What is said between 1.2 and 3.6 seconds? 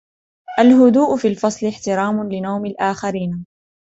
الفصل احترام لنوم الآخرين.